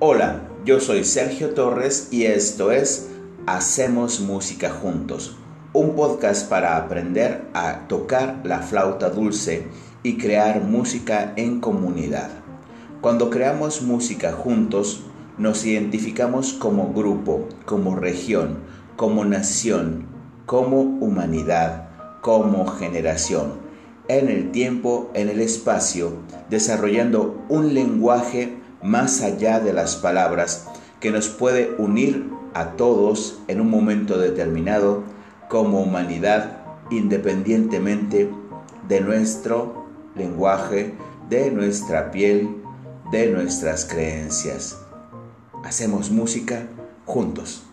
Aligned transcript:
Hola, 0.00 0.42
yo 0.64 0.78
soy 0.78 1.02
Sergio 1.02 1.54
Torres 1.54 2.06
y 2.12 2.26
esto 2.26 2.70
es 2.70 3.10
Hacemos 3.46 4.20
Música 4.20 4.70
Juntos, 4.70 5.36
un 5.72 5.96
podcast 5.96 6.48
para 6.48 6.76
aprender 6.76 7.48
a 7.52 7.88
tocar 7.88 8.42
la 8.44 8.60
flauta 8.60 9.10
dulce 9.10 9.66
y 10.04 10.16
crear 10.16 10.62
música 10.62 11.32
en 11.34 11.60
comunidad. 11.60 12.30
Cuando 13.00 13.28
creamos 13.28 13.82
música 13.82 14.30
juntos, 14.30 15.02
nos 15.36 15.66
identificamos 15.66 16.52
como 16.52 16.92
grupo, 16.92 17.48
como 17.64 17.96
región, 17.96 18.58
como 18.94 19.24
nación, 19.24 20.06
como 20.46 20.80
humanidad, 20.80 21.88
como 22.20 22.68
generación, 22.68 23.54
en 24.06 24.28
el 24.28 24.52
tiempo, 24.52 25.10
en 25.14 25.28
el 25.28 25.40
espacio, 25.40 26.12
desarrollando 26.50 27.44
un 27.48 27.74
lenguaje 27.74 28.58
más 28.82 29.22
allá 29.22 29.60
de 29.60 29.72
las 29.72 29.96
palabras 29.96 30.66
que 31.00 31.10
nos 31.10 31.28
puede 31.28 31.74
unir 31.78 32.30
a 32.54 32.72
todos 32.72 33.38
en 33.48 33.60
un 33.60 33.70
momento 33.70 34.18
determinado 34.18 35.02
como 35.48 35.80
humanidad 35.80 36.58
independientemente 36.90 38.30
de 38.88 39.00
nuestro 39.00 39.86
lenguaje, 40.14 40.94
de 41.28 41.50
nuestra 41.50 42.10
piel, 42.10 42.62
de 43.12 43.30
nuestras 43.30 43.84
creencias. 43.84 44.78
Hacemos 45.64 46.10
música 46.10 46.66
juntos. 47.04 47.64